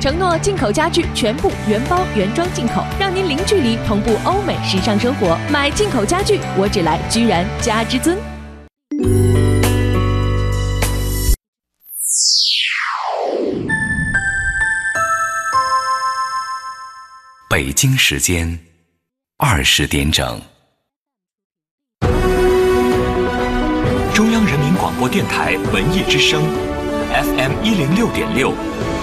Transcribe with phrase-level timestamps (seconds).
[0.00, 5.38] 承诺进口家具全部原包原装进口，让您零距离同步欧美时尚生活。
[5.50, 8.18] 买进口家具，我只来居然家之尊。
[17.50, 18.58] 北京时间
[19.38, 20.40] 二十点整。
[24.14, 26.42] 中央人民广播电台文艺之声
[27.12, 28.52] ，FM 一零六点六，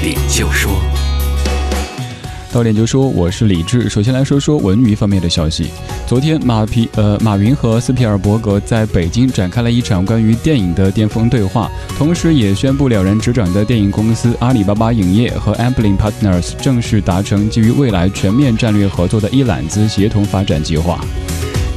[0.00, 0.72] 到点就说，
[2.50, 3.90] 到点就说，我是李志。
[3.90, 5.66] 首先来说说文娱方面的消息。
[6.06, 21.04] 昨天，马皮呃马云和斯皮尔伯格在北京展开了一场关于电影的巅峰对话，同时也宣布了人执掌的电影公司阿里巴巴影业和 Amblin Partners 正式达成基于未来全面战略合作的一揽子协同发展计划。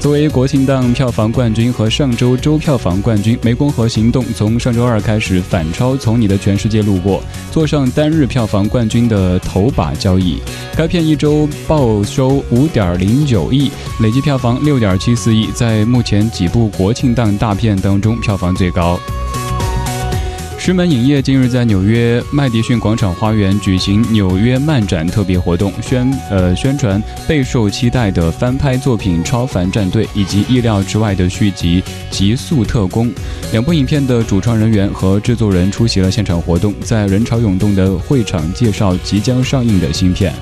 [0.03, 7.21] 作为国庆档票房冠军和上周周票房冠军，《湄公河行动》从上周二开始反超《从你的全世界路过》，
[7.53, 10.41] 坐上单日票房冠军的头把交椅。
[10.75, 18.99] 该片一周报收五点零九亿，累计票房六点七四亿，在目前几部国庆档大片当中票房最高。
[20.63, 33.09] 石门影业近日在纽约麦迪逊广场花园举行纽约漫展特别活动，宣呃宣传备受期待的翻拍作品《超凡战队》以及意料之外的续集《极速特工》。
[33.51, 40.33] 两部影片的主创人员和制作人出席了现场活动，在人潮涌动的会场介绍即将上映的新片。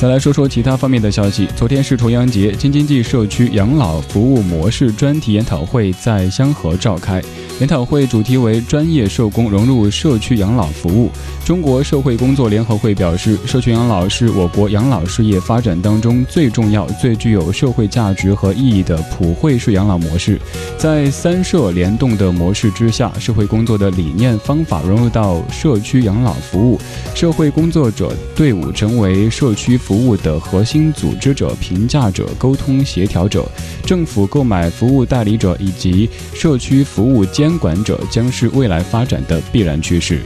[0.00, 1.46] 再来说说其他方面的消息。
[1.54, 7.22] 昨天是重阳节，京津冀社区养老服务模式专题研讨会在香河召开。
[7.58, 11.10] 研讨会主题为“专业社工融入社区养老服务”。
[11.44, 20.40] 中国社会工作联合会表示，社区养老是我国养老事业发展当中最重要、最具有社会价值和意义的普惠式养老模式。
[20.78, 26.80] 在三社联动的模式之下，社会工作的理念方法融入到社区养老服务，
[27.14, 29.78] 社会工作者队伍成为社区。
[29.90, 33.44] 服务的核心组织者、评价者、沟通协调者，
[33.84, 40.20] 政府购买服务代理者以及社区服务监管者，将是未来发展的必然趋势。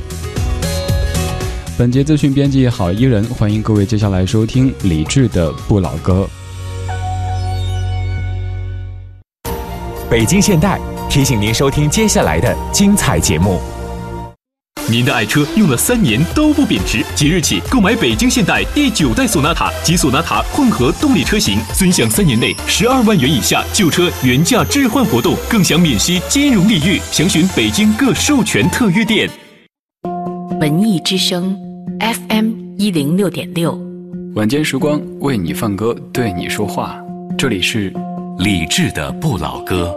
[1.79, 6.29] 本节资讯编辑郝伊人，欢迎各位接下来收听李志的不老歌。
[10.11, 13.59] 北京现代提醒您收听接下来的精彩节目。
[14.87, 27.01] 您的爱车用了三年都不贬值，即日起购买北京现代第九代索纳塔及索纳塔混合动力车型，尊享三年内十二万元以下旧车原价置换活动，更享免息金融利率。
[27.11, 29.27] 详询北京各授权特约店。
[30.61, 31.57] 文艺之声
[32.01, 33.81] ，FM 一零六点六，
[34.35, 36.95] 晚间时光为你放歌，对你说话。
[37.39, 37.91] 这里是
[38.39, 39.97] 李志的不老歌。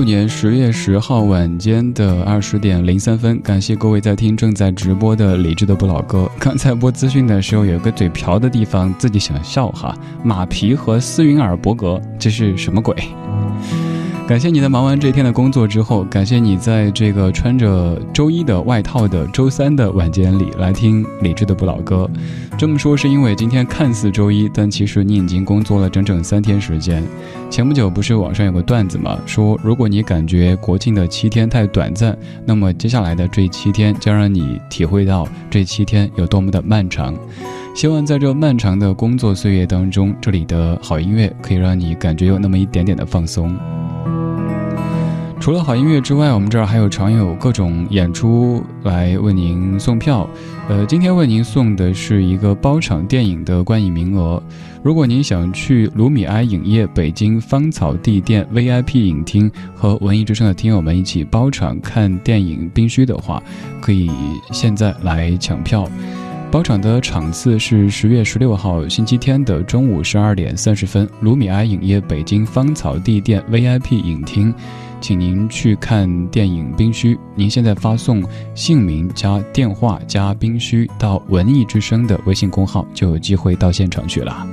[0.00, 6.26] 六年十月十号晚间的二十点零三分，感谢各位在听正在直播的理智的不老哥。
[6.38, 9.94] 刚才播资讯的时候，有个嘴瓢的地方，自己想笑哈。
[10.24, 12.96] 马皮和斯云尔伯格，这是什么鬼？
[14.30, 22.08] 感谢你在忙完这一天的工作之后，感谢你在这个穿着周一的外套的周三的晚间里来听理智的不老歌。
[22.56, 27.02] 这么说是因为今天看似周一，但其实你已经工作了整整三天时间。
[27.50, 32.16] 前不久不是网上有个段子嘛，说如果你感觉国庆的七天太短暂，
[32.46, 37.16] 那么接下来的这七天将让你体会到这七天有多么的漫长。
[37.74, 43.56] 希望在这漫长的工作岁月当中，这里的好音乐可以让你感觉有那么一点点的放松。
[45.40, 50.28] 除了好音乐之外，我们这儿还有常有各种演出来为您送票。
[50.68, 54.42] 呃，今天为您送的是一个包场电影的观影名额。
[54.82, 63.42] 如果您想去卢米埃影业北京芳草地店 VIP 影厅和文艺之声的听友们一起包场看电影《冰虚》的话，
[63.80, 64.10] 可以
[64.52, 65.88] 现在来抢票。
[66.50, 74.52] 包场的场次是十月十六号星期天的中午十二点三十分，卢米埃影业北京芳草地店 VIP 影厅。
[75.00, 78.22] 请您去看电影《冰虚》，您现在发送
[78.54, 84.46] 姓名加电话加“冰虚”到“文艺之声”的微信公号，就有机会到现场去了。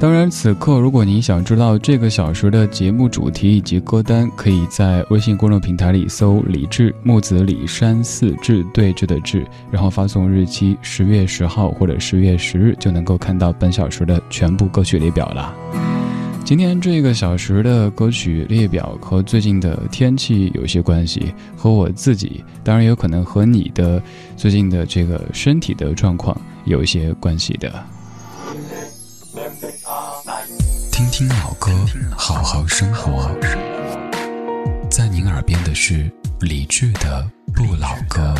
[0.00, 15.54] 当然，此刻如果您想知道这个小时的节目主题以及歌单，可以在微信公众平台里搜“李志木子李山寺志对峙的志”，然后发送日期十月十号或者十月十日，就能够看到本小时的全部歌曲列表了。
[16.46, 24.02] 今天这个小时的歌曲列表和最近的天气有些关系，和我自己，当然有可能和你的
[24.34, 27.70] 最近的这个身体的状况有一些关系的。
[31.20, 31.70] 听老歌，
[32.16, 33.30] 好好生活。
[34.90, 38.34] 在您耳边的是李志的不老歌。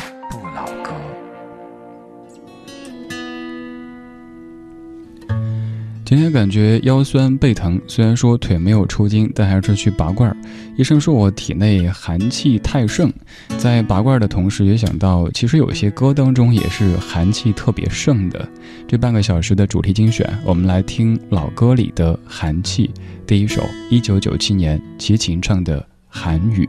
[6.10, 10.36] 今天感觉腰酸背疼，虽然说腿没有抽筋，但还是去拔罐。
[10.76, 13.12] 医生说我体内寒气太盛，
[13.58, 18.44] 在拔罐的同时，也想到其实有些歌当中也是寒气特别盛的。
[18.88, 22.90] 这半个小时的主题精选，我们来听老歌里的寒气。
[23.24, 25.78] 第一首，一九九七年齐秦唱的
[26.08, 26.66] 《寒雨》，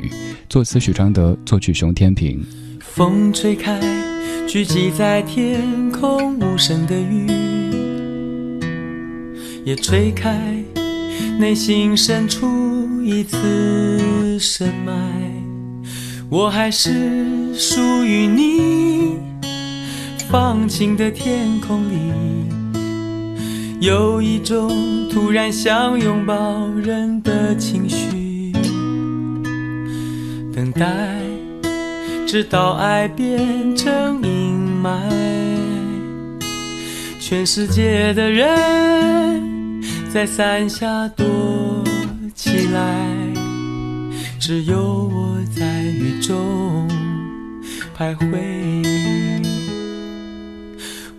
[0.50, 2.40] 作词许常德，作曲熊天平。
[2.80, 3.82] 风吹开，
[4.48, 7.51] 聚集在天空无声的雨。
[9.64, 10.40] 也吹开
[11.40, 12.48] 内心深处
[13.04, 14.94] 一次深埋，
[16.30, 19.18] 我还是属于你。
[20.30, 21.96] 放晴的天空里，
[23.82, 28.54] 有一种突然想拥抱人的情绪，
[30.56, 31.18] 等待
[32.26, 34.90] 直到爱变成阴霾，
[37.32, 39.82] 全世界的人。
[40.14, 41.26] 在伞下躲
[42.36, 43.08] 起来，
[44.38, 46.90] 只有我在雨中
[47.98, 48.38] 徘徊。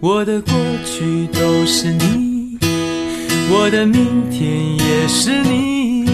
[0.00, 0.52] 我的过
[0.84, 2.58] 去都是你，
[3.50, 6.04] 我的明天也是你，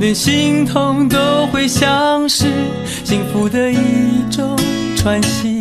[0.00, 2.46] 连心痛都会像是
[3.04, 3.78] 幸福的一
[4.28, 4.58] 种
[4.96, 5.57] 喘息。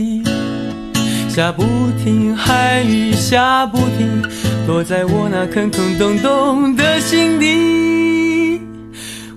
[1.37, 1.61] 下不
[2.03, 4.23] 停，还雨下不停。
[4.65, 8.59] 落在我那空空洞洞的心底，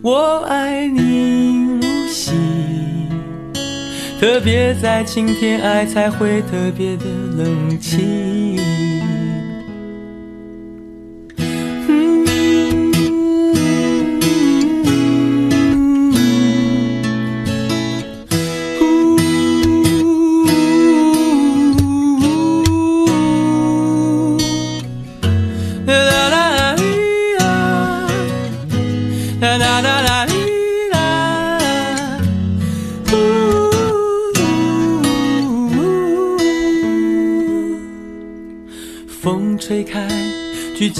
[0.00, 2.32] 我爱你如昔，
[4.18, 7.04] 特别在晴天爱才会特别的
[7.36, 8.49] 冷清。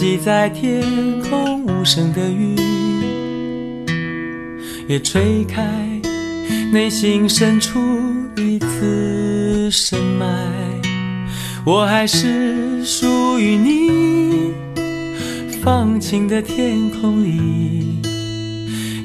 [0.01, 0.83] 聚集在天
[1.29, 2.57] 空无声的雨，
[4.89, 5.63] 也吹开
[6.73, 7.79] 内心深处
[8.35, 10.27] 一次深埋。
[11.67, 14.55] 我还是属于你。
[15.63, 18.01] 放晴的天空里，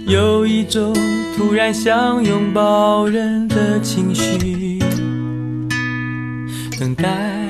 [0.08, 0.96] 有一种
[1.36, 4.80] 突然想拥抱人的情绪，
[6.80, 7.44] 等待。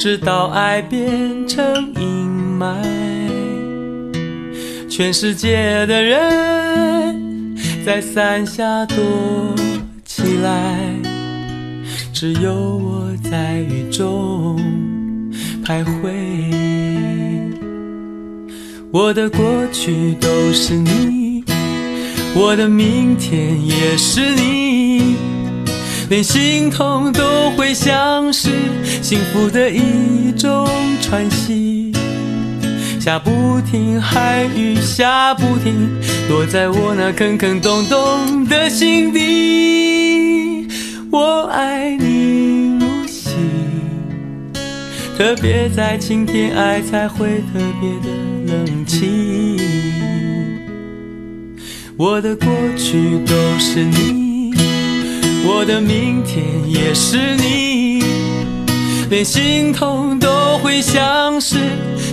[0.00, 1.94] 直到爱变成
[2.62, 8.96] 阴霾，全世界的人在伞下躲
[10.04, 10.78] 起来，
[12.12, 14.56] 只有我在雨中
[15.64, 16.12] 徘徊。
[18.92, 19.42] 我的过
[19.72, 21.42] 去都是你，
[22.34, 25.16] 我的明天也是你。
[26.10, 28.50] 连心痛都会像是
[29.00, 30.68] 幸福的一种
[31.00, 31.91] 喘息，
[33.04, 35.90] 下不停，寒雨下不停，
[36.30, 40.68] 落在我那坑坑洞洞的心底。
[41.10, 43.30] 我爱你如昔，
[45.18, 49.58] 特别在晴天爱才会特别的冷清。
[51.96, 54.54] 我的过去都是你，
[55.44, 58.04] 我的明天也是你，
[59.10, 61.56] 连心痛都会像是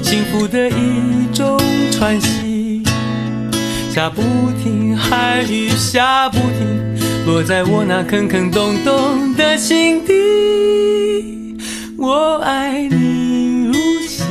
[0.10, 1.56] 幸福的一种
[1.92, 2.82] 喘息。
[3.94, 4.24] 下不
[4.64, 11.56] 停，寒雨下不停，落在我那坑坑洞洞的心底。
[11.96, 13.74] 我爱你如
[14.08, 14.24] 昔，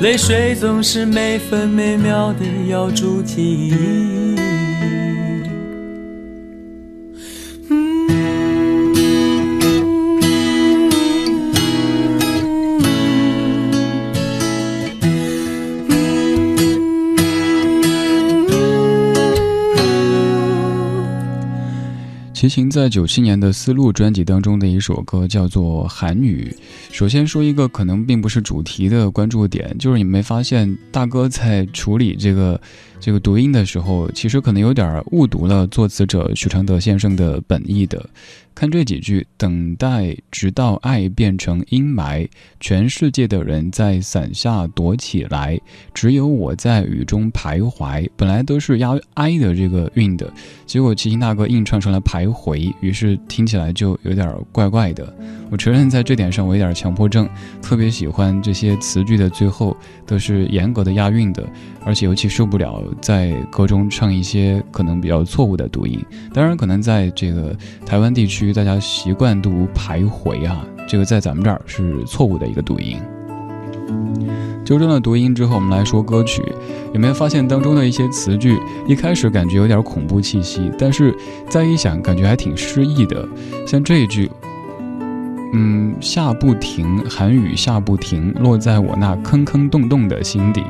[0.00, 3.74] 泪水总是每分每秒的要筑起。
[22.38, 26.54] 齐秦在九七年的《丝路》专辑当中的一首歌叫做《韩语》。
[26.96, 32.60] 首先说一个可能并不是主题的关注点，就是你没发现大哥在处理这个
[33.00, 38.08] 这个读音的时候，其实可能有点误读了作词者许常德先生的本意的。
[38.58, 45.56] 看这几句，等待直到爱变成阴霾，全世界的人在伞下躲起来，
[45.94, 48.10] 只有我在雨中徘徊。
[48.16, 50.28] 本来都是押哀的这个韵的，
[50.66, 55.14] 结果齐秦大哥硬唱成了徘徊，于是听起来就有点怪怪的。
[55.50, 57.28] 我承认在这点上我有点强迫症，
[57.62, 61.48] 特别喜欢这些词句的最后都是严格的押韵的，
[61.84, 66.04] 而且尤其受不了在歌中唱一些可能比较错误的读音。
[66.34, 72.96] 当然，可能在这个台湾地区，大家习惯读徘徊啊，这个在咱们这儿是错误的一个读音。
[74.64, 76.42] 纠正了读音之后，我们来说歌曲，
[76.92, 81.14] 有没有发现当中的一些词句一开始感觉有点恐怖气息，但是
[81.48, 83.26] 再一想，感觉还挺诗意的，
[83.66, 84.30] 像这一句。
[85.54, 90.62] 嗯，下不停，寒雨下不停，落在我那坑坑洞洞的心底。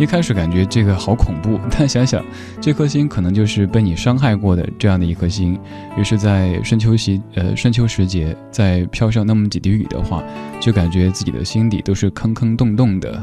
[0.00, 2.24] 一开始感觉这个好恐怖， 但想想
[2.58, 5.58] 这颗心可能就是被你伤害过的这样的一颗心。
[5.94, 10.24] 于是，在深秋时，呃，深秋时节，再飘上那么几滴雨的话，
[10.58, 13.22] 就感觉自己的心底都是坑坑洞洞的。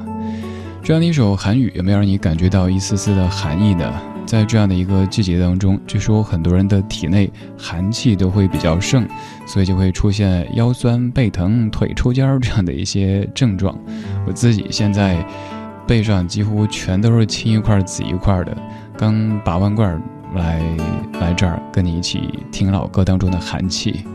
[0.83, 3.91] 这样的一首寒雨，有没有让你感觉到一丝丝的寒意呢？
[4.27, 9.07] 在这样的一个季节当中，据说很多人的体内寒气都会比较盛，
[9.47, 13.75] 所以就会出现腰酸背疼、腿抽筋儿这样的一些症状。
[14.27, 15.25] 我自己现在
[15.87, 18.55] 背上几乎全都是青一块紫一块的，
[18.97, 19.99] 刚拔完罐
[20.35, 20.61] 来
[21.21, 24.05] 来这儿跟你一起听老歌当中的寒气。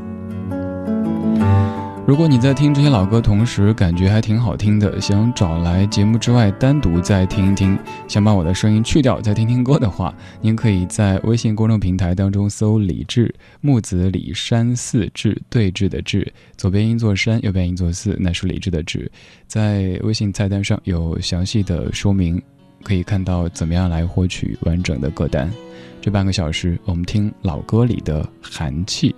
[2.05, 7.79] 如果你在听这些老歌，同时感觉还挺好听的，想找来节目之外单独再听一听，
[8.09, 19.11] 想把我的声音去掉再听听歌的话，您可以在微信公众平台当中搜“李志木子李山寺志对峙的志”，左边一座山，右边一座寺，那是李志的志。
[19.47, 22.43] 在微信菜单上有详细的说明，
[22.83, 25.49] 可以看到怎么样来获取完整的歌单。
[26.01, 29.15] 这半个小时，我们听老歌里的寒气。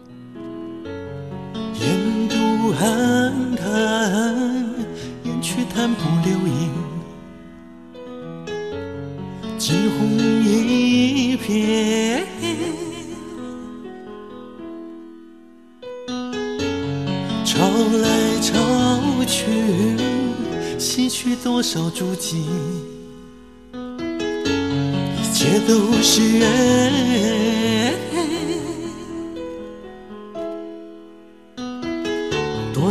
[5.24, 6.70] 雁去潭不留影，
[9.58, 12.22] 惊鸿一瞥。
[17.44, 17.68] 潮
[18.02, 18.06] 来
[18.40, 18.52] 潮
[19.26, 19.44] 去，
[20.78, 22.44] 洗去多少足迹，
[23.72, 27.73] 一切都是缘。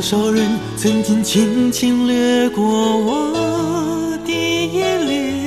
[0.03, 5.45] 多少人曾经轻轻掠过我的眼帘？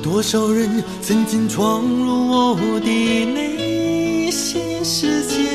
[0.00, 5.48] 多少人曾经闯入我的内心世界？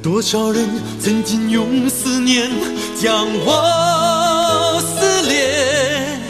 [0.00, 0.64] 多少人
[1.00, 2.48] 曾经用思念
[2.94, 6.20] 将我撕裂？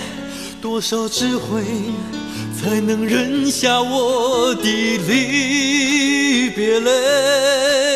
[0.63, 1.63] 多少智慧
[2.59, 4.63] 才能忍下我的
[5.07, 7.96] 离别泪？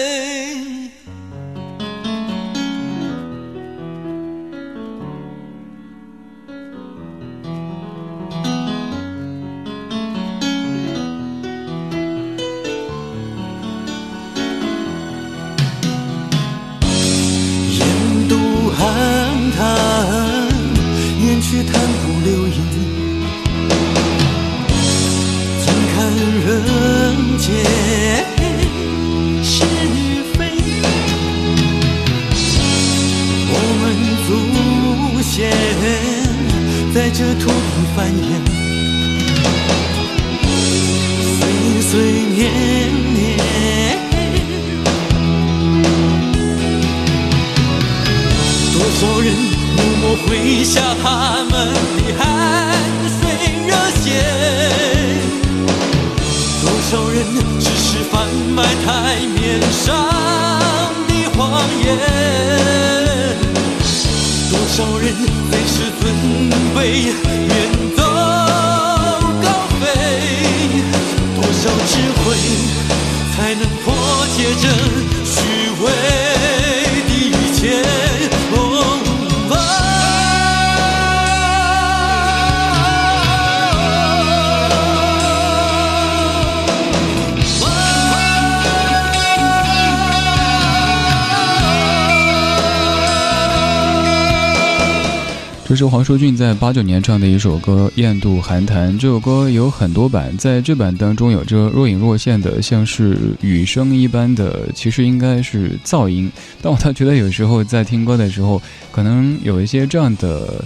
[95.71, 98.93] 这是黄舒骏在八九年唱的一首歌《雁渡寒潭》。
[98.99, 106.29] 这首歌有很多版，在这版当中有着若隐若现的，像是雨声一般的，其实应该是噪音。
[106.61, 108.61] 但我倒觉得有时候在听歌的时候，
[108.91, 110.65] 可能有一些这样的，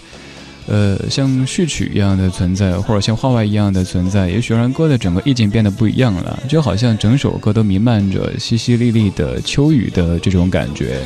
[0.69, 11.03] 呃，像序曲一样的存在，或者像画外一样的存在，也许让歌的整个意境变得不一样了，就好像整首歌都弥漫着淅淅沥沥的秋雨的这种感觉。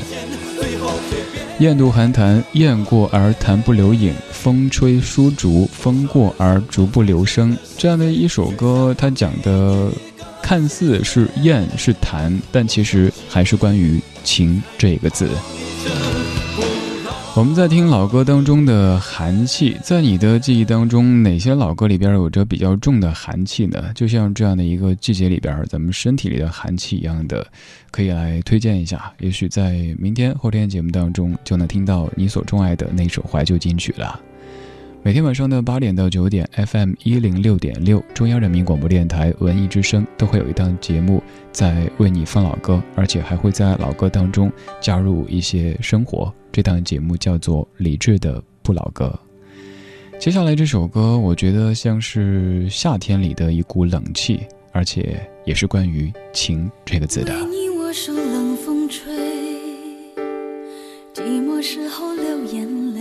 [1.58, 7.56] 雁渡寒潭，雁过而潭不留影；风吹疏竹，风过而竹不留声。
[7.76, 9.90] 这样的一首歌，它讲的
[10.40, 15.28] 看似是雁是潭，但其实还是关于情这个字。
[17.38, 23.92] 我们在听老歌当中的寒气，在你的记忆当中，哪些老歌里边有着比较重的寒气呢？
[23.95, 27.47] 就像这样的一个季节里边，咱们身体里的寒气一样的，
[27.92, 29.12] 可以来推荐一下。
[29.21, 34.18] 也许在明天、后天节目当中，就能听到你所钟爱的那首怀旧金曲了。
[35.04, 46.35] 每天晚上的八点到九点，FM 一零六点六，中央人民广播电台文艺之声都会有一档节目在为你放老歌，而且还会在老歌当中加入一些生活。
[46.50, 49.06] 这档节目叫做《理智的不老歌》。
[50.18, 54.40] 接下来这首歌，我觉得像是夏天里的一股冷气，
[54.72, 57.32] 而且也是关于“情”这个字的。
[57.46, 59.14] 你我受冷风吹，
[61.14, 63.00] 寂寞时候流眼泪。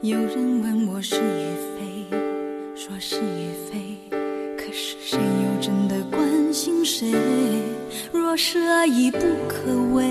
[0.00, 1.44] 有人问我是与
[1.76, 2.16] 非，
[2.74, 3.98] 说是与非，
[4.56, 7.12] 可是谁又真的关心谁？
[8.12, 10.10] 若是爱已不可为。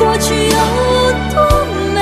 [0.00, 0.56] 过去有
[1.30, 1.36] 多
[1.94, 1.98] 美。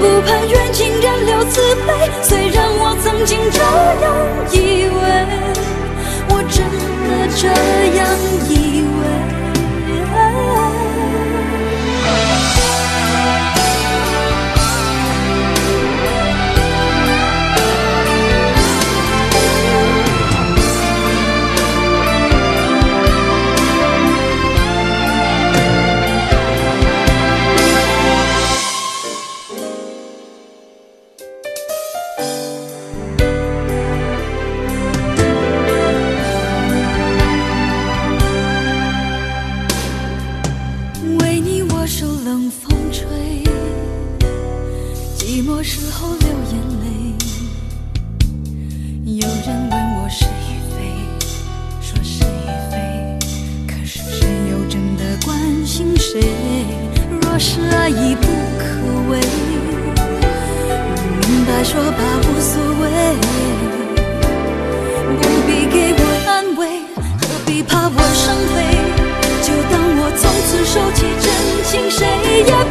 [0.00, 1.88] 不盼缘尽人留慈悲，
[2.22, 3.58] 虽然我曾经这
[4.02, 4.04] 样
[4.50, 4.56] 以
[4.88, 5.00] 为，
[6.30, 6.56] 我真
[7.04, 7.42] 的这
[7.98, 8.00] 样
[8.48, 8.53] 以为。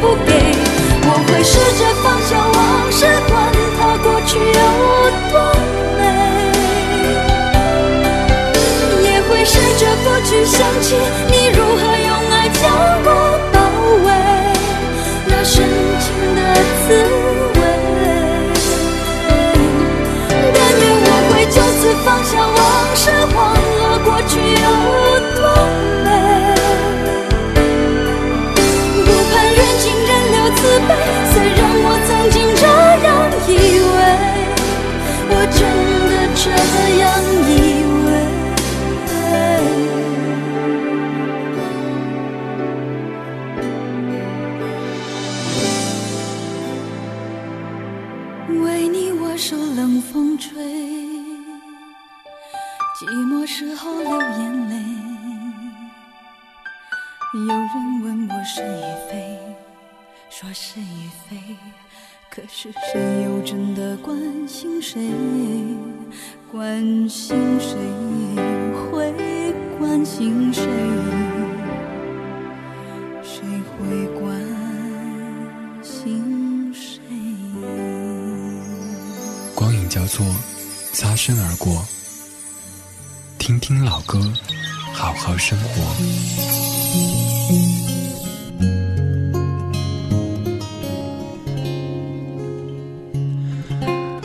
[0.04, 0.30] 不给
[1.06, 3.32] 我会试着放下往事管
[3.78, 4.60] 它过去有
[5.32, 5.34] 多
[5.96, 6.00] 美。
[9.02, 10.94] 也会试着不去想起
[62.64, 64.16] 是谁又真的关
[64.48, 64.98] 心谁？
[66.50, 67.76] 关心谁
[68.72, 69.12] 会
[69.78, 70.62] 关心谁？
[73.22, 73.42] 谁
[73.76, 74.40] 会关
[75.82, 77.02] 心谁？
[79.54, 80.24] 光影交错，
[80.94, 81.84] 擦身而过。
[83.38, 84.18] 听听老歌，
[84.94, 85.82] 好好生活。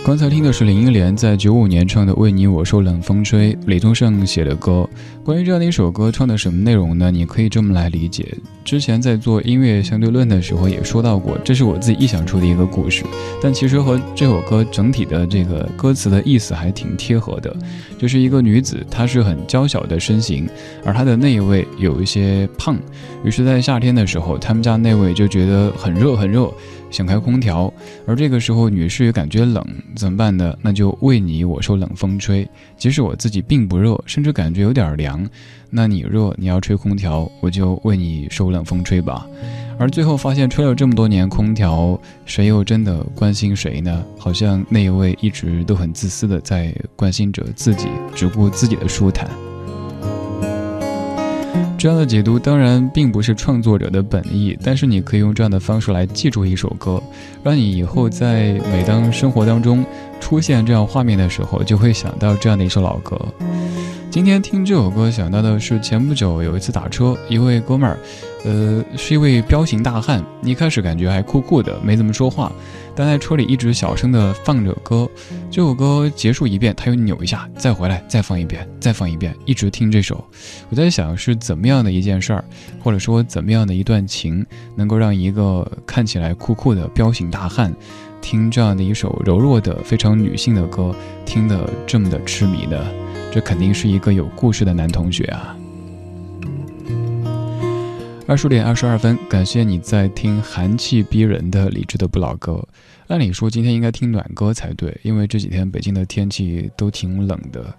[0.10, 4.90] 刚才听的是林忆莲在九五年唱的《为你我受冷风吹》，李宗盛写的歌。
[5.24, 7.12] 关于这样的一首歌，唱的什么内容呢？
[7.12, 8.36] 你可以这么来理解。
[8.66, 13.04] 之前在做音乐相对论的时候也说到过，这是我自己臆想出的一个故事，
[13.40, 17.56] 但其实和这首歌整体的这个歌词的意思还挺贴合的。
[18.00, 20.50] 就是一个女子，她是很娇小的身形，
[20.84, 22.76] 而她的那一位有一些胖，
[23.24, 26.52] 于是，在夏天的时候，他们家那位就觉得很热很热。
[26.90, 27.72] 想开空调，
[28.06, 29.64] 而这个时候女士也感觉冷，
[29.96, 30.56] 怎么办呢？
[30.62, 32.48] 那就为你我受冷风吹。
[32.78, 35.28] 即使我自己并不热，甚至感觉有点凉，
[35.70, 39.28] 那你热，你要吹空调，我就为你受冷风吹吧。
[39.78, 44.04] 而最后发现，吹了这么多年空调，谁又真的关心谁呢？
[44.18, 49.30] 好像那一位一直都很自私的在关心着自己，只顾自己的舒坦。
[51.80, 57.02] 这样的解读当然并不是创作者的本意，但是你可以用这样的方式来记住一首歌，
[57.42, 59.86] 让你以后在每当生活当中
[60.20, 63.18] 出现这样画面的时候，就会想到这样的一首老歌。
[64.12, 67.98] 今天听这首歌想到的是前不久有一次打车，一位哥们儿，
[68.46, 72.52] 呃，是一位彪形大汉，一开始感觉还酷酷的，没怎么说话，
[72.96, 75.10] 但在车里一直小声的放着歌。
[75.52, 80.24] 这首歌结束一遍，他又扭一下，再回来，再放一遍，再放一遍，一直听这首。
[80.70, 82.46] 我在想是怎么样的一件事儿，
[82.82, 87.74] 或者说怎么样的一段情，能够让一个看起来酷酷的彪形大汉，
[88.22, 92.78] 听这样的一首柔弱的、非常女性的歌，听得这么的痴迷呢？
[93.34, 95.56] 这肯定是一个有故事的男同学啊！
[98.30, 102.64] 二十点二十二分，感谢你在听寒气逼人的理智的不老歌。
[103.08, 107.74] 按理说今天应该听暖歌才对，因为这几天北京的天气都挺冷的。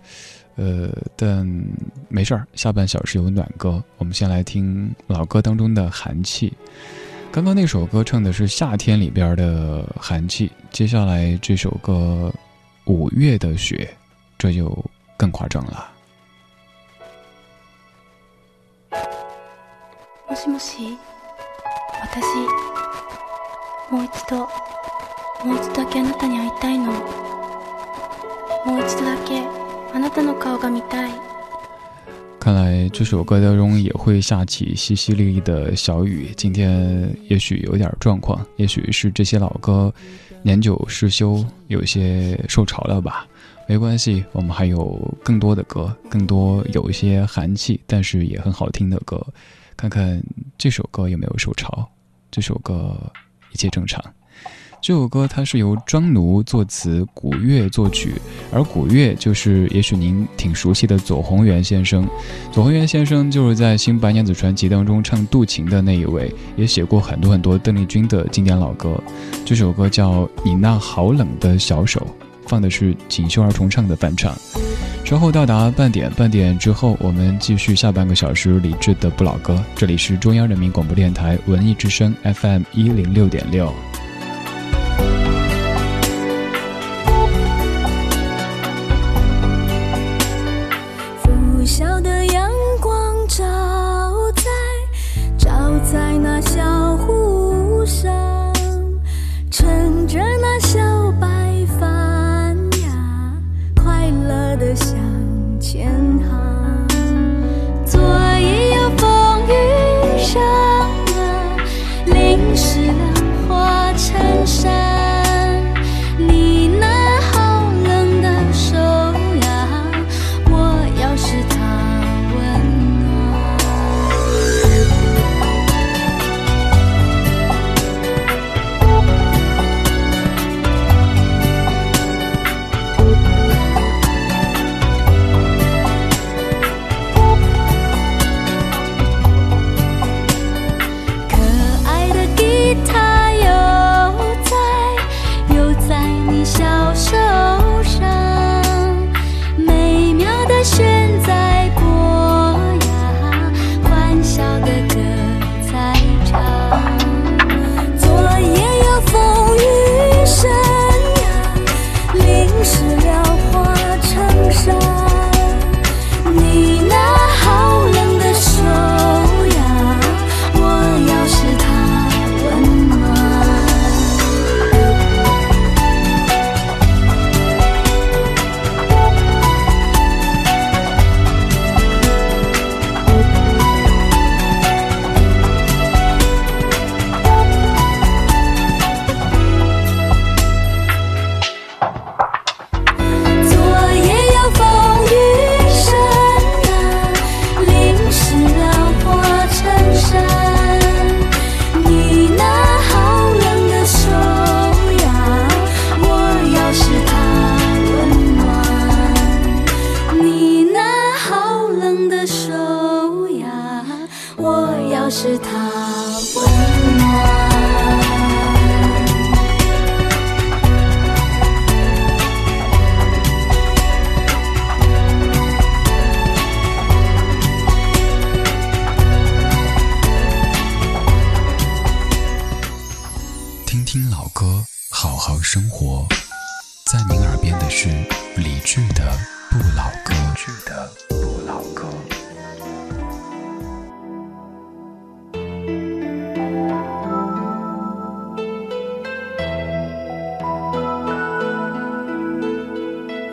[0.56, 1.46] 呃，但
[2.08, 3.80] 没事儿，下半小时有暖歌。
[3.96, 6.52] 我们先来听老歌当中的寒气。
[7.30, 12.34] 刚刚那首歌唱的是夏天里边的寒气，接下来这首歌
[12.86, 13.88] 五月的雪，
[14.36, 14.84] 这就。
[15.16, 15.86] 更夸张了。
[20.29, 20.97] もしもし、
[22.01, 22.23] 私、
[23.91, 24.37] もう一度、
[25.45, 26.91] もう一度だけあなたに会いたいの。
[28.65, 29.43] もう一度だけ
[29.93, 31.11] あなたの顔が見たい。
[32.39, 36.31] 看来这首歌当中也会下起淅淅沥沥的小雨。
[36.37, 39.91] 今天也许有点状况，也许是这些老歌
[40.43, 43.25] 年久失修，有些受潮了吧。
[43.67, 49.25] 没关系，我们还有更多的歌，更多有一些寒气，但是也很好听的歌。
[49.80, 50.22] 看看
[50.58, 51.88] 这首歌有没有受潮？
[52.30, 52.94] 这首歌
[53.50, 53.98] 一切正常。
[54.82, 58.12] 这首歌它是由庄奴作词，古月作曲，
[58.52, 62.06] 而古月就是也许您挺熟悉的左宏元先生。
[62.52, 69.02] 左宏元先生就是在《新白娘子传奇》当中唱渡情的那一位，也写过很多很多邓丽君的经典老歌。
[69.46, 72.00] 这首歌叫《你那好冷的小手》。
[72.46, 74.36] 放的是锦绣儿重唱的翻唱。
[75.04, 79.60] 稍后到达半点，半点之后我们继续下半个小时理智的不老歌。
[79.74, 83.74] 这里是中央人民广播电台文艺之声 FM 一零六点六。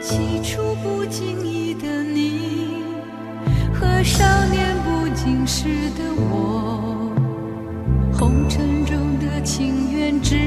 [0.08, 2.82] 起初不经意的你，
[3.74, 5.66] 和少年不经事
[5.98, 7.12] 的我，
[8.14, 10.38] 红尘中的情缘，只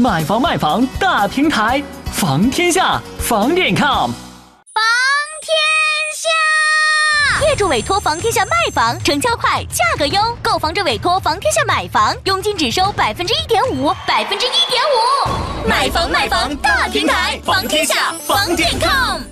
[0.00, 4.10] 买房卖房大平台，房天下房点 com。
[4.72, 4.82] 房
[5.42, 5.52] 天
[6.16, 15.68] 下，业主委托房天下卖房，成交快，价格优；购房者委托房天下买房，佣金只收百分之一点五，百分之一点五。
[15.68, 19.29] 买房卖房大平台，房天下房点 com。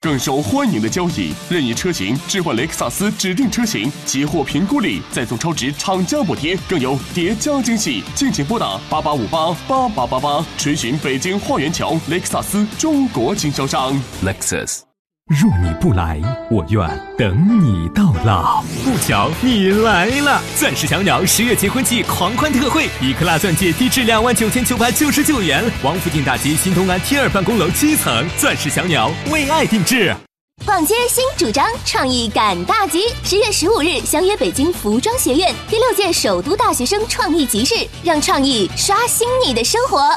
[0.00, 8.04] 更受欢迎的交易，任意车型置换雷克萨斯指定车型，即获评估里再送超值厂家补贴，更有叠加惊喜。
[8.14, 14.85] 敬请拨打八八五八八八八八，垂询北京花园桥雷克萨斯中国经销商 Lexus。
[15.28, 16.80] 若你不来，我愿
[17.18, 18.62] 等你到老。
[18.84, 20.40] 不巧你来了！
[20.56, 25.64] 钻石小鸟十月结婚季狂欢特惠，一克拉钻戒低至两万九千九百九十九元。
[25.82, 30.14] 王府井大街新东安 T 二办公楼七层，钻石小鸟为爱定制。
[30.64, 33.06] 逛街新主张，创意赶大集。
[33.24, 40.08] 十月十五日，相约北京服装学院第六届首都大学生创意集市，让创意刷新你的生活。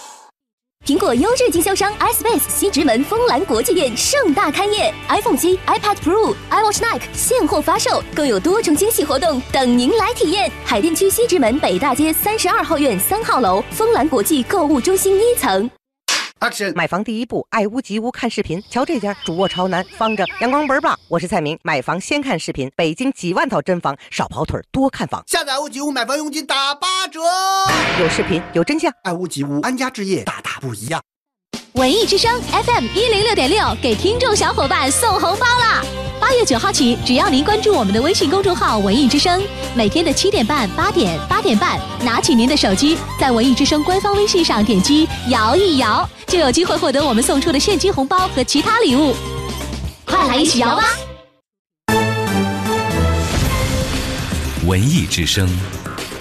[0.90, 10.52] 苹果优质经销商 iSpace 西直门枫蓝国际店盛大开业，iPhone 七、iPad Pro、iWatch Nike 现货发售，更有多重惊喜活动等您来体验。
[10.66, 15.70] 海淀区西直门北大街三十二号院三号楼枫蓝国际购物中心一层。
[16.40, 16.74] Action！
[16.74, 18.64] 买房第一步，爱屋及乌看视频。
[18.70, 20.98] 瞧这家，主卧朝南，放着阳光倍儿棒。
[21.10, 22.72] 我是蔡明，买房先看视频。
[22.78, 25.22] 北京几万套真房，少跑腿，多看房。
[25.28, 27.20] 下载爱屋及乌买房佣金打八折，
[28.00, 28.90] 有视频，有真相。
[29.04, 31.02] 爱屋及乌，安家置业大大不一样。
[31.74, 35.84] 文艺之声 FM 一零六点六给听众小伙伴送红包啦！
[36.30, 39.42] 八月九号起，只要您关注我们的微信公众号“文艺之声”，
[39.74, 49.16] 每天的七点半、八点、八点半，拿起您的手机，在文艺之声官方微信上点击“摇一摇”，就有机会获得我们送出的现金红包和其他礼物。
[50.06, 50.84] 快来一起摇吧！
[54.68, 55.50] 文艺之声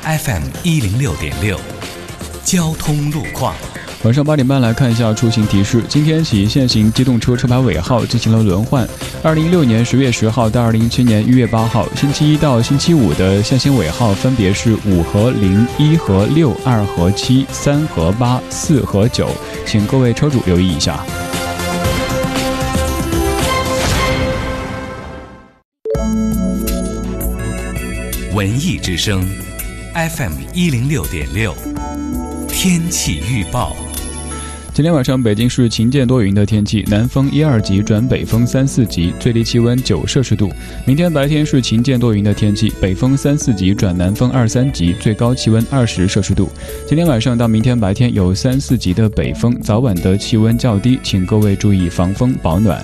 [0.05, 1.61] ，FM 一零六点六，
[2.43, 3.55] 交通路况。
[4.05, 5.83] 晚上八点半来看一下出行提示。
[5.89, 8.89] 今天起，现行机动车车牌尾号进行了轮换。
[9.25, 19.29] 二零一六年十月十号到二零一七年一月八号，星期一到星期五的限行尾号分别是五和零、一和六、二和七、三和八、四和九，
[19.67, 21.05] 请各位车主留意一下。
[28.33, 29.29] 文艺之声
[29.93, 31.53] ，FM 一零六点六，
[32.49, 33.77] 天气预报。
[34.79, 40.53] 今天晚上北京是晴间多云的天气，南风一二级转北风三四级，最低气温九摄氏度。
[40.87, 46.49] 明天白天是晴间多云的天气，北风三四级转南风二三级，最高气温二十摄氏度。
[46.87, 52.81] 今天晚上到明天白天有三四级的北风，早晚的气温较低，请各位注意防风保暖。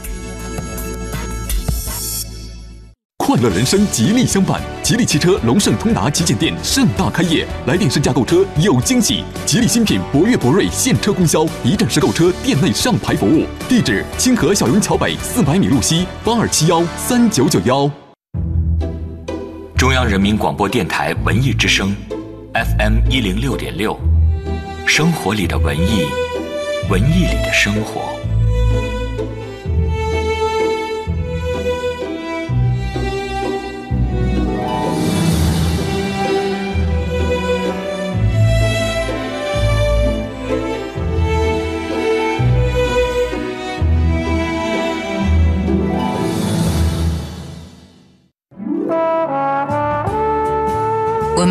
[3.34, 4.60] 快乐人生，吉利相伴。
[4.80, 9.24] 吉利汽车龙盛通达旗舰店盛大开业，来电试驾购车有惊喜。
[9.44, 13.44] 吉利新品博越、博瑞现车供销，一站式购车，店内上牌服务。
[13.68, 17.90] 地址：清河小营桥北四百米路西，八二七幺三九九幺。
[19.76, 21.92] 中央人民广播电台文艺之声
[22.52, 23.98] ，FM 一零六点六，
[24.86, 26.06] 生活里的文艺，
[26.88, 28.13] 文艺里的生活。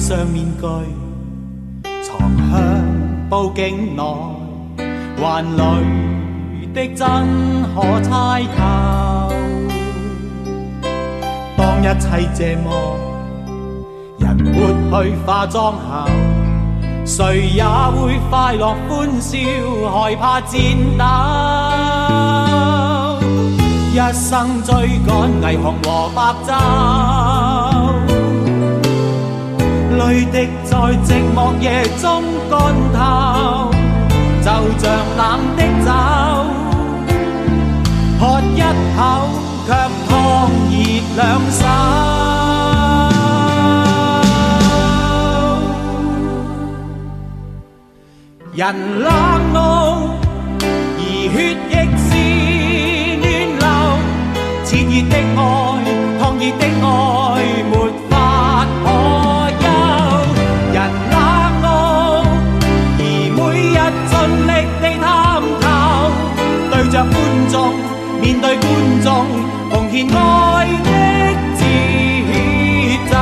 [0.00, 0.64] 上面具，
[2.02, 2.18] 藏
[2.50, 2.58] 向
[3.28, 4.02] 布景内，
[5.20, 7.06] 幻里的真
[7.74, 8.08] 可猜
[8.56, 8.58] 透。
[11.54, 12.66] 当一切这么
[14.18, 14.34] 人
[14.90, 16.08] 抹去化妆后，
[17.04, 19.38] 谁也会快乐欢笑，
[19.92, 20.50] 害怕战
[20.98, 21.04] 斗。
[23.92, 27.29] 一生追赶霓虹和白昼。
[30.00, 30.72] 泪滴在
[31.04, 32.58] 寂寞夜中干
[32.94, 33.70] 透，
[34.40, 34.46] 就
[34.78, 34.84] 像
[35.18, 35.20] 冷
[35.56, 35.88] 的酒，
[38.18, 38.22] 喝
[38.56, 38.58] 一
[38.96, 38.98] 口
[39.66, 39.68] 却
[40.08, 40.10] 烫
[40.70, 40.72] 热
[41.16, 41.60] 两手。
[48.54, 48.62] 人
[49.00, 49.06] 冷
[49.54, 49.58] 傲，
[50.98, 51.36] 而血
[51.68, 51.72] 亦
[52.08, 52.10] 是
[53.20, 53.24] 暖
[53.60, 53.64] 流，
[54.64, 55.38] 炽热的爱，
[56.18, 56.88] 烫热的爱，
[57.70, 57.72] 没
[67.00, 67.16] 着观
[67.48, 67.72] 众，
[68.20, 69.24] 面對觀眾，
[69.70, 70.90] 奉獻愛的
[71.56, 71.62] 節
[73.08, 73.16] 奏。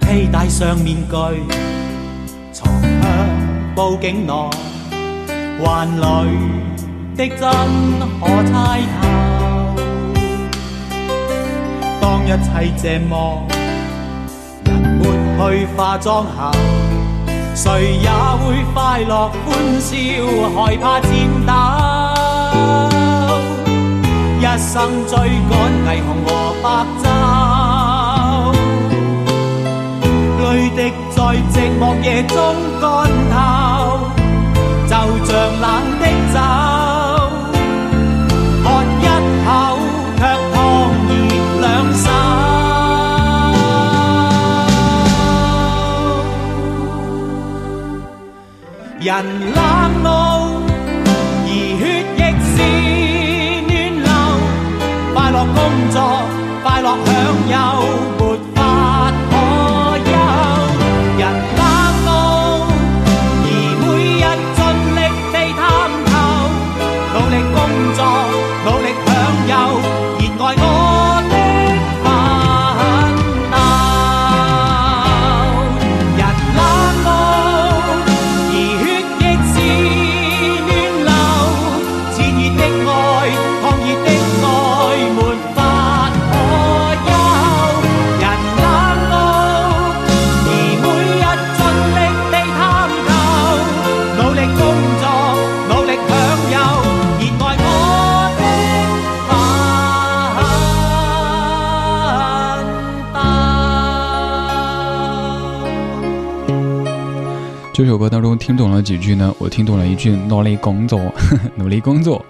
[0.00, 1.14] 披戴上面具，
[2.52, 3.00] 藏向
[3.74, 4.50] 布景內，
[5.64, 6.04] 幻里
[7.16, 7.38] 的真
[8.20, 9.23] 可猜透。
[12.24, 12.48] 一切
[12.78, 13.12] 寂寞
[14.64, 14.68] 人
[14.98, 15.02] 抹
[15.50, 16.50] 去化妆后，
[17.54, 19.44] 谁也会快乐欢
[19.78, 19.92] 笑，
[20.56, 21.10] 害怕颤
[21.46, 21.52] 抖。
[24.40, 24.72] 一生
[25.06, 25.12] 追
[25.50, 25.52] 赶
[25.84, 26.28] 霓虹和
[26.62, 26.66] 白
[27.02, 27.04] 昼，
[30.40, 30.78] 泪滴
[31.10, 31.18] 在
[31.52, 32.34] 寂寞夜中
[32.80, 32.84] 干
[33.30, 33.34] 透，
[34.86, 34.90] 就
[35.26, 35.64] 像冷
[36.00, 36.02] 的
[36.32, 36.36] 酒，
[49.04, 49.12] 人
[49.52, 49.62] 冷
[50.04, 50.62] 傲，
[51.44, 51.48] 而
[51.78, 51.82] 血
[52.16, 52.56] 亦是
[53.68, 54.08] 暖流，
[55.12, 55.56] 快乐工
[55.90, 55.96] 作，
[56.62, 57.12] 快乐享
[57.52, 57.54] 有，
[107.74, 109.34] 这首歌当中听懂了几句呢？
[109.36, 111.12] 我听懂了一句“努力工作”，
[111.58, 112.24] 努力工作。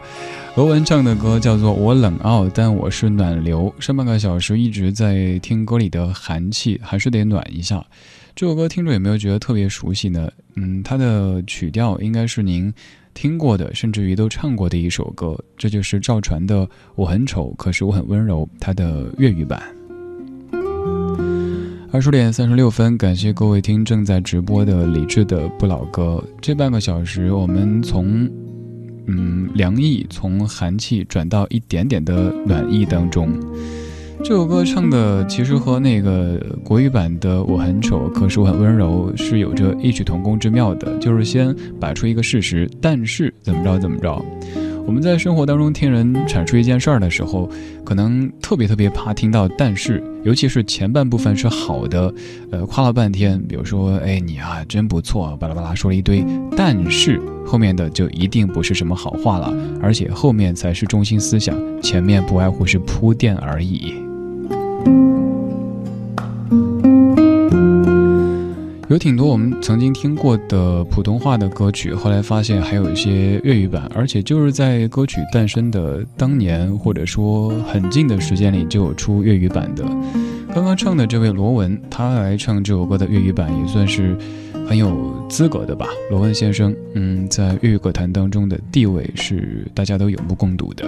[0.56, 3.70] 罗文唱的歌叫做《我冷傲，但我是暖流》。
[3.84, 7.84] 上半个小时一直在听歌里的寒气，还是得暖一下。
[8.34, 10.30] 这首歌听着有没有觉得特别熟悉呢？
[10.54, 12.72] 嗯，它的曲调应该是您
[13.12, 15.38] 听过的，甚至于都唱过的一首歌。
[15.58, 19.62] 这就是赵传的《我很丑，可是我很温柔》，它的粤语版。
[21.94, 26.20] 二十点三十六分，感谢各位听正在直播的李志的不老歌。
[26.40, 28.28] 这半个小时，我们从
[29.06, 33.30] 嗯凉意，从寒气转到一点点的暖意当中。
[34.24, 44.20] 这首歌唱的其实和那个国语版的《我很丑，可是我很温柔》是有着异曲同工之妙的，就是先摆出一个事实，但是怎么着怎么着。
[44.86, 47.48] 我们在生活当中听人阐述一件事儿的时候，
[47.84, 52.12] 可能特别特别怕听到“但是”，尤其是前半部分是好的，
[52.50, 56.24] 呃，夸了半天，比如说，哎，你啊真不错，巴拉巴拉说了一堆，
[56.56, 63.94] 但是后面的就一定不是什么好话了，而且后面才是中心思想，前面不外乎是铺垫而已。
[68.90, 79.84] 有挺多我们曾经听过的普通话的歌曲，后来发现还有一些粤语版，而且就是在歌曲诞生的当年，或者说很近的时间里就有出粤语版的。
[80.54, 84.14] 刚刚唱的这位罗文，他来唱这首歌的粤语版也算是
[84.68, 85.88] 很有资格的吧。
[86.10, 90.86] 罗文先生，嗯，在粤语歌坛当中的地位是大家都有目共睹的。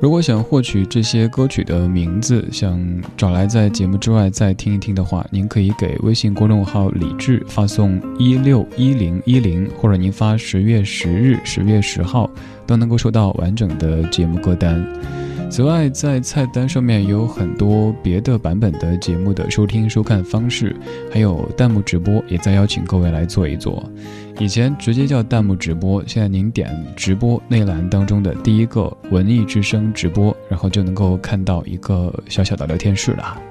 [0.00, 2.80] 如果想获取这些歌曲的名字，想
[3.18, 12.30] 找来在节目之外再听一听的话，您可以给微信公众号“李志”发送一六一零一零，或者您发十月十日、十月十号，
[12.66, 14.82] 都能够收到完整的节目歌单。
[15.50, 20.74] 此外，在菜单上面有很多别的版本的节目的收听收看方式，
[21.10, 23.82] 还有弹幕直播，也在邀请各位来做一做。
[24.38, 33.42] 以前直接叫弹幕直播，现在您点直播内栏当中的第一个“文艺之声”直播，然后就能够看到一个小小的聊天室了。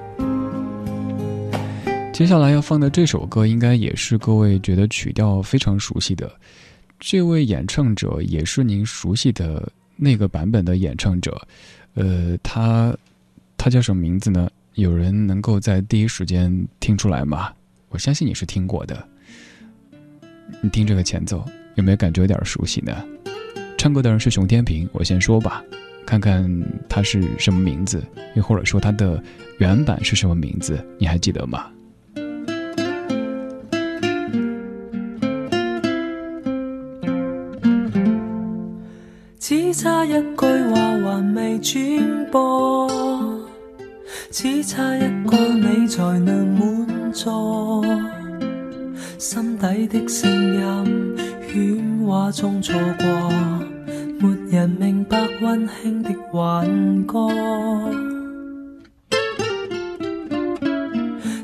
[2.12, 6.30] 接下来要放的这首歌，应该也是各位觉得曲调非常熟悉的，
[6.98, 9.70] 这位演唱者也是您熟悉的
[10.00, 11.40] 那个版本的演唱者。
[11.94, 12.96] 呃，他
[13.56, 14.48] 他叫什么名字呢？
[14.74, 17.52] 有人能够在第一时间听出来吗？
[17.88, 19.06] 我相信你是听过的。
[20.62, 21.44] 你听这个前奏，
[21.74, 23.04] 有没有感觉有点熟悉呢？
[23.76, 25.62] 唱歌的人是熊天平，我先说吧，
[26.06, 26.48] 看看
[26.88, 28.02] 他是什么名字，
[28.36, 29.22] 又或者说他的
[29.58, 31.70] 原版是什么名字，你还记得吗？
[39.50, 42.88] 只差一句话还未转播，
[44.30, 47.84] 只差一个你才能满座。
[49.18, 51.16] 心底的声音，
[51.48, 53.08] 喧哗中错过，
[54.20, 57.28] 没人明白温馨的挽歌。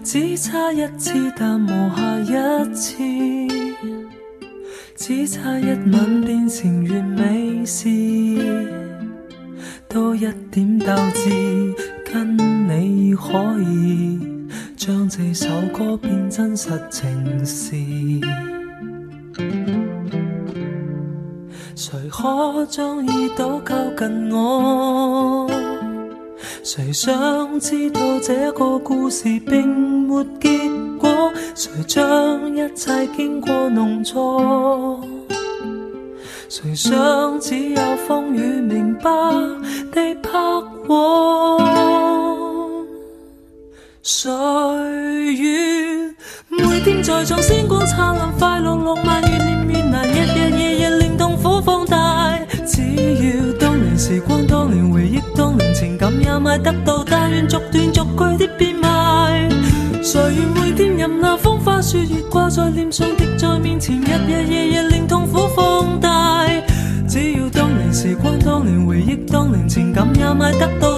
[0.04, 3.65] 只差一次，但无下一次。
[4.96, 7.86] 只差一吻变成完美事，
[9.86, 11.74] 多一点斗志，
[12.10, 12.34] 跟
[12.66, 14.18] 你可以
[14.74, 17.76] 将这首歌变真实情事。
[21.74, 25.65] 谁可将耳朵靠近我？
[26.62, 29.66] 谁想知道这个故事并
[30.08, 30.58] 没结
[30.98, 31.32] 果？
[31.54, 35.00] 谁将一切经过弄错？
[36.48, 39.10] 谁想只有风雨明白
[39.92, 40.30] 地拍
[40.86, 41.58] 和？
[44.02, 44.30] 谁
[45.34, 46.14] 愿
[46.48, 52.38] 每天在场星光灿烂，快乐浪漫越念越难，日日夜夜令痛苦放大。
[52.64, 54.46] 只要当年时光，
[56.58, 59.48] 得到，但愿逐段逐句的变卖。
[60.02, 66.46] 谁愿每天任那风花雪月挂在脸上，滴在面前，日日夜夜令痛苦放大。
[67.08, 70.95] 只要当年时光，当年回忆，当年情感也买得到，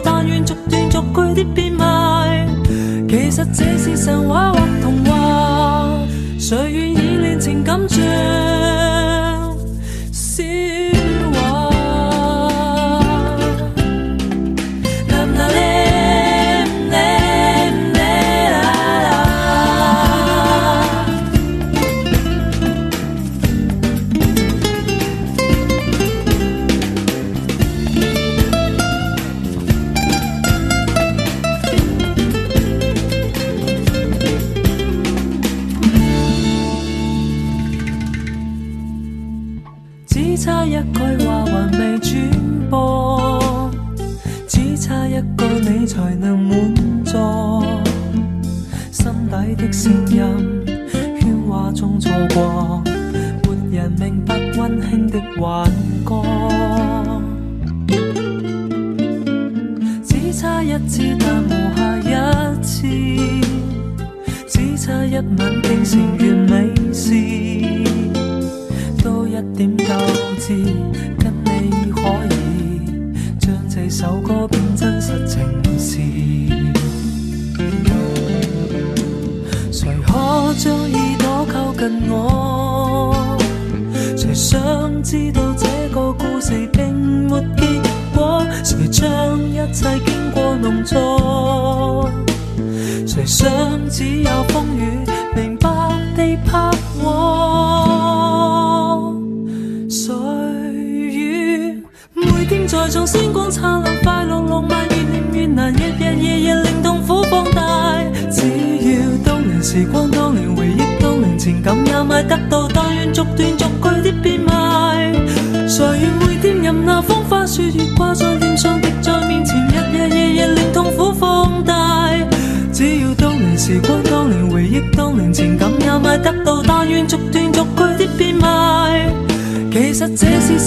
[94.59, 95.08] 风雨。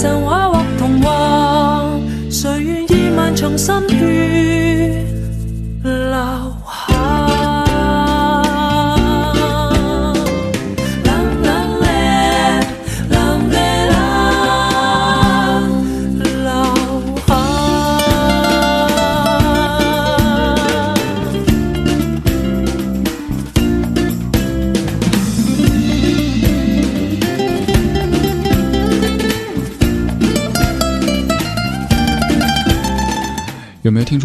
[0.02, 0.41] 這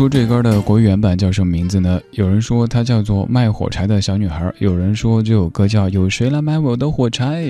[0.10, 2.00] 这歌的国语原版叫什么名字呢？
[2.12, 7.44] 有人说它叫做《卖火柴的小女孩》，有人说这首歌叫《有谁来买我的火柴》。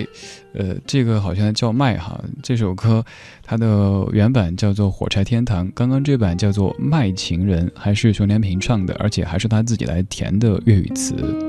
[0.54, 2.20] 呃，这个好像叫卖哈。
[2.42, 3.04] 这首歌
[3.44, 11.14] 它的原版叫做《火柴天堂》，刚刚这版叫做《卖情人》，还是熊天平唱的，而且还是他自己来填的粤语词。《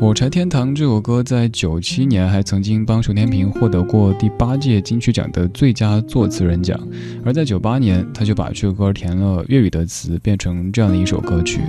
[0.00, 6.78] 火柴天堂》这首歌在九七年还曾经帮熊天平获得过第八届金曲奖的最佳作词人奖，
[7.24, 11.60] 而在九八年他就把这首歌填了粤语的词，变成这样的一首歌曲。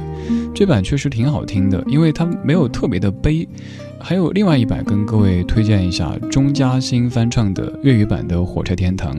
[0.54, 3.48] 这版确实挺好听的，因为它没有特别的悲。
[4.00, 9.16] 还有另外一版跟各位推荐一下，钟嘉欣翻唱的粤语版的《火柴天堂》，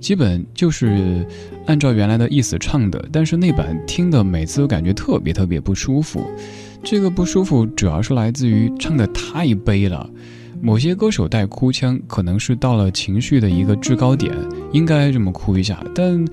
[0.00, 1.24] 基本就是
[1.66, 6.26] 按照原来的意思唱的，但是那版听的每次都感觉特别特别不舒服。
[6.88, 10.08] 这个不舒服主要是来自于唱的太悲了，
[10.62, 14.32] 某些歌手带哭腔，可能是到了情绪的一个制高点，
[14.70, 15.84] 应该这么哭一下。
[15.92, 16.24] 但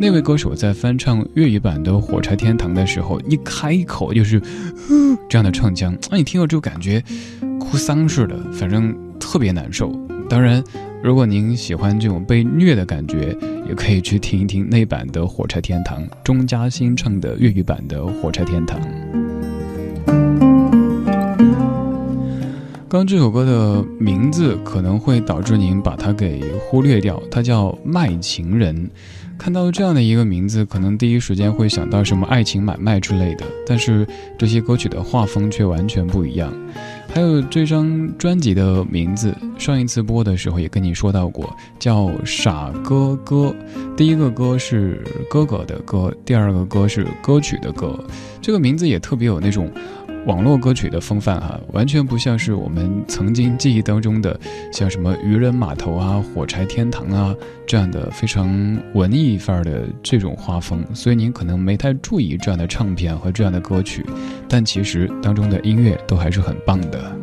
[0.00, 4.42] 那位歌手在翻唱粤语版的《火柴天堂》的时候，一开口就是
[5.30, 7.00] 这样的唱腔，那你听了之后感觉
[7.60, 9.92] 哭丧似的，反正特别难受。
[10.28, 10.60] 当然，
[11.04, 13.36] 如果您喜欢这种被虐的感觉，
[13.68, 18.76] 也可以去听一听那版的《火柴天堂》，钟嘉欣唱的粤语版的《火柴天堂》。
[22.90, 28.74] 刚这首歌的名字可能会导致您把它给忽略掉，它叫《卖情人》。
[29.38, 34.04] 看到这样的一个名字，可能第一时间会想到什么爱情买卖之类的，但是
[34.36, 36.52] 这些歌曲的画风却完全不一样。
[37.12, 43.54] 还有这张专辑的名字，上一次播的时候也跟你说到过，叫《傻哥哥》。
[43.96, 47.98] 第一个歌是哥哥的歌，第二个歌是歌曲的歌。
[48.42, 49.70] 这个名字也特别有那种。
[50.30, 54.38] 网络歌曲的风范哈，完全不像是我们曾经记忆当中的，
[54.72, 57.34] 像什么渔人码头啊、火柴天堂啊
[57.66, 58.48] 这样的非常
[58.94, 64.06] 文艺范儿的这种画风，所以您可能没太注意这样的唱片和这样的歌曲，
[64.48, 67.19] 但其实当中的音乐都还是很棒的。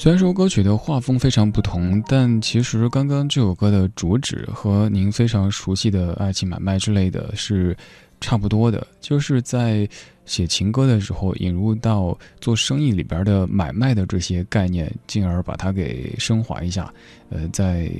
[0.00, 7.76] 虽然说歌曲的画风非常不同，但其实刚刚这首歌的主旨和您非常熟悉的爱情买卖之类的是
[8.18, 9.86] 差不多的，就是在
[10.24, 16.90] 写情歌的时候引入到做生意里边的买卖的这些概念，进而把它给升华一下，
[17.28, 17.92] 呃，再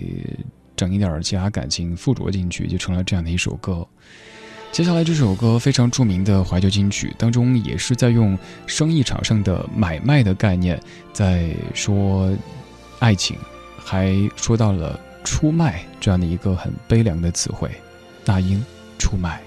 [0.74, 3.86] 整一点其他感情附着进去，就成了这样的一首歌。
[4.72, 10.80] 接下来这首歌非常著名的怀旧金曲当中，也是在用生意场上的买卖的概念，
[11.12, 12.32] 在说
[13.00, 13.36] 爱情，
[13.76, 17.68] 还说到了出卖这样的一个很悲凉的词汇。
[18.24, 18.64] 大英
[18.96, 19.42] 出卖。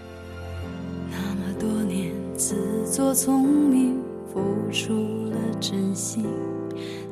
[1.09, 3.95] 那么多年自作聪明，
[4.31, 6.25] 付出了真心，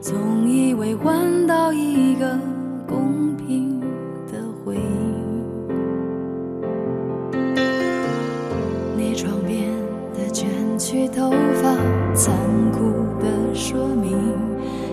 [0.02, 2.38] 总以为换到一个
[2.86, 3.80] 公平
[4.32, 5.11] 的回应。
[10.84, 11.30] 去头
[11.62, 11.76] 发，
[12.16, 12.34] 残
[12.72, 12.80] 酷
[13.20, 14.18] 的说明，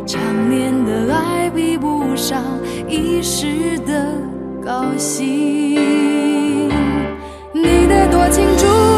[0.06, 0.20] 常
[0.50, 2.44] 年的爱比不上
[2.86, 4.12] 一时的
[4.62, 6.68] 高兴。
[7.54, 8.97] 你的多情注定。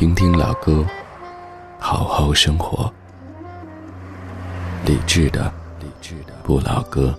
[0.00, 0.82] 听听老歌，
[1.78, 2.90] 好好生活。
[4.86, 7.14] 理智的，理智的，不老歌。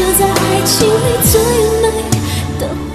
[0.00, 1.40] 就在爱情里最
[1.82, 1.88] 美
[2.58, 2.89] 的。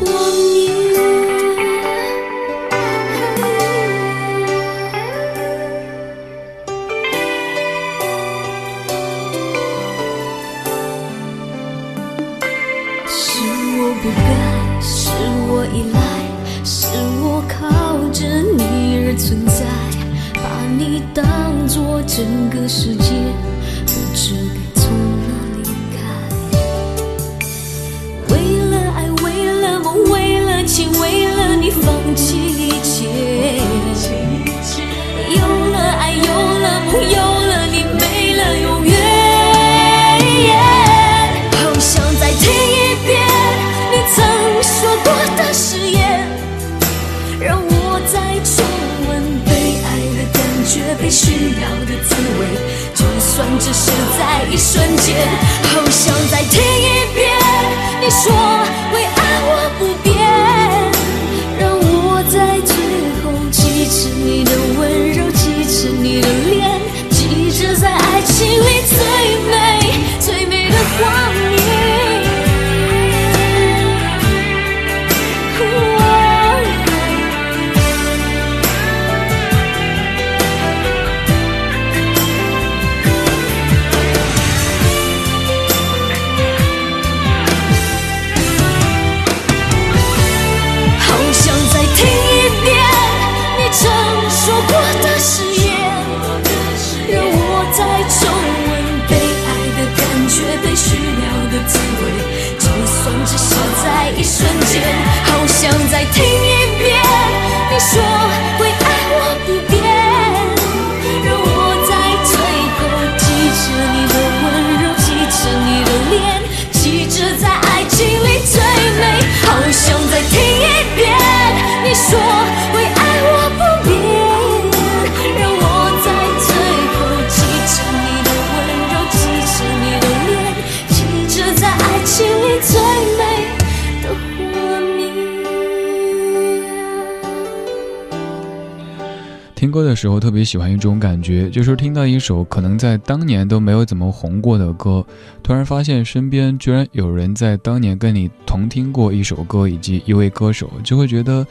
[139.75, 145.05] 歌的时候特别喜欢一种感觉，就是听到一首可能在当年都没有怎么红过的歌，
[145.43, 151.45] 突然发现身边居然有人在当年跟你同听过一首歌以及一位歌手，就会觉得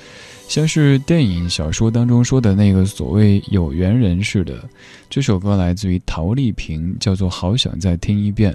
[0.48, 4.54] 像是电影、小说当中说的那个所谓有缘人似的。
[5.10, 8.50] 这首歌来自于陶丽萍，叫做《好想再听一遍》。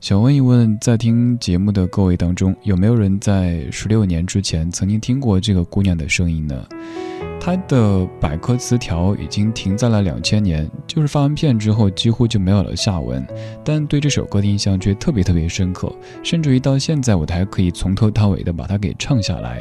[0.00, 6.66] 想问一问，在听节目的各位当中，有没有人在十六年之前曾经听过这个姑娘的声音呢？
[7.44, 13.26] 它的百科词条已经停在了两千年，就是发完片之后几乎就没有了下文。
[13.64, 19.60] 但对这首歌的印象却特别特别深刻，甚至于到现在我还可以从头到尾的把它给唱下来。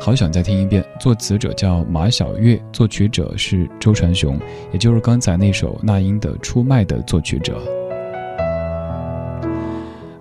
[0.00, 0.84] 好想再听一遍。
[1.00, 4.38] 作词者叫马晓月，作曲者是周传雄，
[4.72, 7.60] 也就是刚才那首那英的《出卖》的作曲者。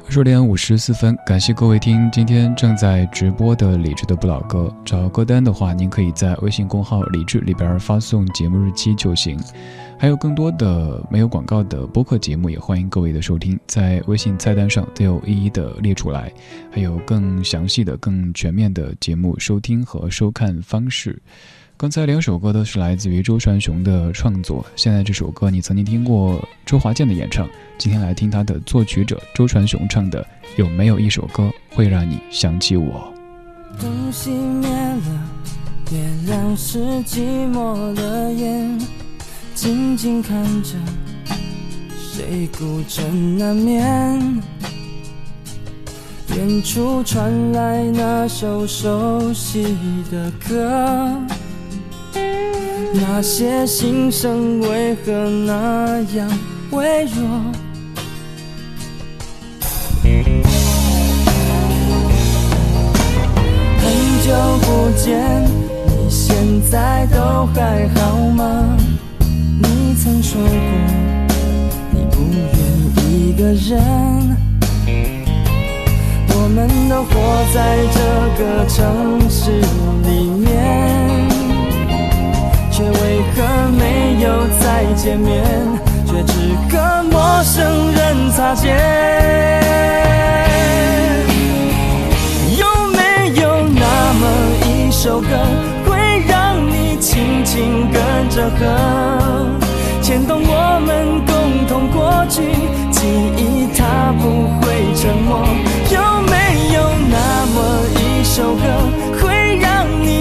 [0.08, 4.74] 十点五十四分，感谢各位听今天正在直播的理智的不老歌。
[4.86, 9.38] 找歌单的话，您可以在微信公号“理智”里边发送节目日期就行。
[9.98, 16.32] 还有更多的没有广告的播客节目，也欢迎各位的收听，在微信菜单上都有一一的列出来，
[16.72, 21.22] 还有更详细的、更全面的节目收听和收看方式。
[21.78, 27.46] 刚才两首歌都是来自于周传雄的创作，现在这首歌你曾经听过周华健的演唱，
[27.78, 33.14] 今天来听他的作曲者周传雄唱的，有没有一首歌会让你想起我？
[33.78, 35.30] 灯熄灭了，
[35.92, 38.80] 月亮是寂寞的眼，
[39.54, 40.76] 静静看着
[41.98, 44.42] 谁孤枕难眠。
[46.38, 49.76] 远处传来那首熟悉
[50.10, 51.14] 的歌，
[52.98, 56.30] 那些心声为何那样
[56.72, 57.28] 微弱？
[63.82, 63.84] 很
[64.24, 66.36] 久不见，你现
[66.72, 68.78] 在都还好吗？
[69.20, 70.50] 你曾说过，
[71.92, 72.48] 你不愿
[73.12, 74.38] 一个人。
[76.38, 77.12] 我们都活
[77.54, 77.58] 在
[77.92, 78.00] 这
[78.38, 79.60] 个城市
[80.04, 80.10] 里
[83.36, 83.42] 可
[83.78, 85.44] 没有再见面，
[86.06, 86.34] 却只
[86.72, 88.74] 跟陌生人擦肩。
[92.58, 93.44] 有没有
[93.76, 94.24] 那么
[94.66, 95.28] 一首歌，
[95.86, 98.66] 会让你轻轻跟着和，
[100.02, 102.42] 牵动我们共同过去，
[102.90, 103.06] 记
[103.36, 105.46] 忆它不会沉默。
[105.92, 106.00] 有
[106.32, 106.34] 没
[106.74, 106.80] 有
[107.12, 107.56] 那么
[108.00, 108.64] 一首歌，
[109.22, 109.45] 会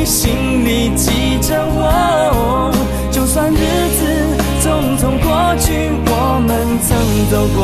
[0.05, 2.71] 心里记着我？
[3.11, 4.03] 就算日子
[4.61, 6.97] 匆匆过去，我们曾
[7.31, 7.59] 走过。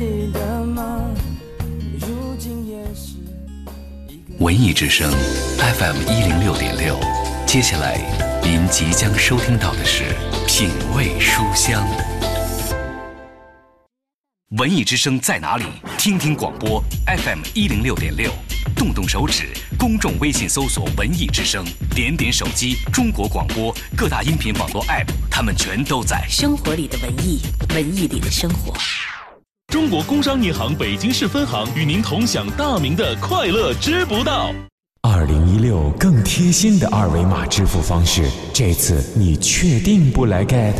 [0.00, 1.10] 记得吗？
[2.00, 3.16] 如今也是。
[4.38, 5.10] 文艺之声
[5.58, 6.98] FM 一零六点六，
[7.46, 8.00] 接下来
[8.42, 10.04] 您即将收听到的是
[10.48, 11.86] 品味书香。
[14.56, 15.64] 文艺之声在哪里？
[15.98, 18.32] 听听广播 FM 一零六点六，
[18.74, 21.62] 动动手指，公众微信搜索“文艺之声”，
[21.94, 26.26] 点点手机，中国广播各大音频网络 App，他们全都在。
[26.26, 27.42] 生活里的文艺，
[27.74, 28.72] 文艺里的生活。
[29.70, 34.52] 中国工商银行北京市分行与您同享大明的快乐知不道。
[35.02, 40.74] 二零一六更贴心的二维码支付方式，这次你确定不来 get？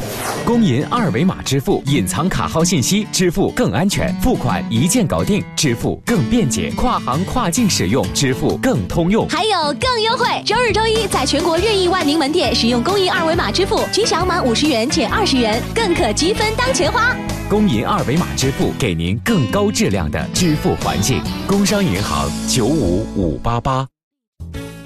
[0.45, 9.27] 工银二维码支付，隐藏卡号信息，支付更安全，付款一键搞定，支付更便捷，跨行跨境使用，支付更通用。
[9.29, 10.27] 还有更优惠！
[10.45, 17.17] 周日、周一在全国任意万宁门店使用工银二维码支付，均享满五十元减二十元，更可积分当钱花。
[17.49, 21.23] 工银二维码支付给您更高质量的支付环境。
[21.47, 23.87] 工商银行九五五八八。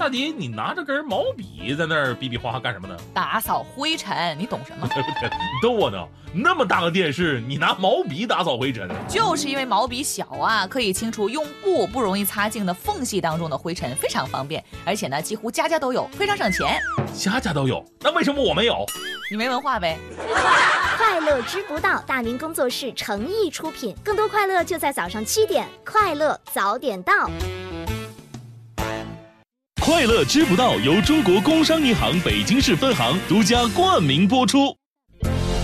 [0.05, 2.95] 大迪，你拿着根毛笔在那儿比比划划干什么呢？
[3.11, 4.87] 打扫灰尘，你懂什么？
[4.93, 5.97] 你逗我呢？
[6.31, 8.87] 那么大个电视，你拿毛笔打扫灰尘？
[9.09, 14.63] 就是因为毛笔小啊，可以清除用布不容易擦净的缝隙当中的灰尘，非常方便。
[14.85, 16.79] 而且呢，几乎家家都有，非常省钱。
[17.11, 18.85] 家家都有，那为什么我没有？
[19.31, 19.97] 你没文化呗。
[20.97, 27.27] 快乐知不道，大明工作室诚意出品，更多快乐就在早上七点，快乐早点到。
[29.85, 34.75] 快乐知不道由中国工商银行北京市分行独家冠名播出。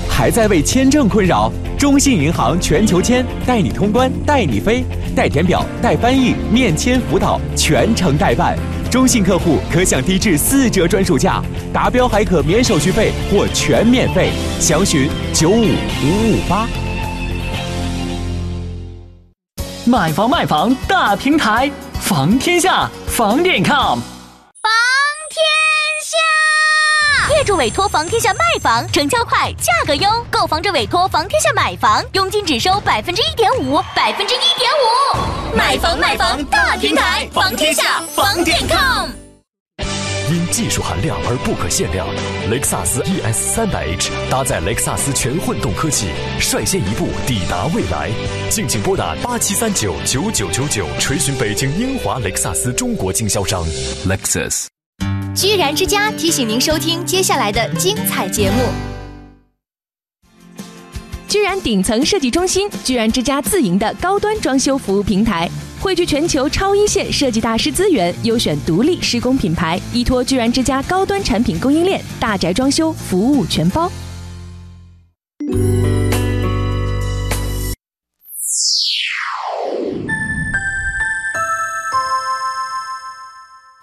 [0.07, 1.51] 还在为签证困扰？
[1.75, 8.55] 中信银行全球签带你通关，带你飞，带填表，带翻译，面签辅导，全程代办。
[8.91, 11.41] 中信客户可享低至四折专属价，
[11.73, 14.29] 达标还可免手续费或全免费。
[14.59, 16.67] 详询九五五五八。
[19.83, 23.97] 买房卖房大平台，房天下房点 com。
[27.41, 35.57] 业主委托房天下卖房，成交快，价格优；购房者委托房天下买房，佣金只收百分之一点五，百分之一点五。
[35.57, 39.09] 买房卖房大平台，房天下房点 com。
[40.29, 42.07] 因技术含量而不可限量，
[42.51, 48.11] 雷克萨斯 ES 三百 H 搭载雷克萨斯全混动科技，率先一步抵达未来。
[48.51, 53.65] 敬请拨打八七三九九九九九，垂询北京英华雷克萨斯中国经销商。
[54.05, 54.67] Lexus。
[55.33, 58.57] 居然之家提醒您收听接下来的精彩节目。
[61.27, 73.89] 居然顶层设计中心，居然之家自营的高端装修服务平台，汇聚全球超一线设计大师资源，优选独立施工品牌，依托居然之家高端产品供应链，大宅装修服务全包。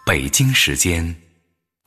[0.05, 1.15] 北京时间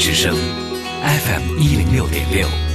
[0.00, 2.48] 之声 FM 一零六点六。
[2.48, 2.69] FM106.6